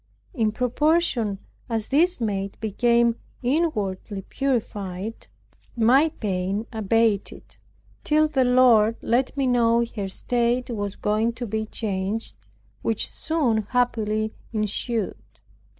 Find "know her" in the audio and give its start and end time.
9.45-10.07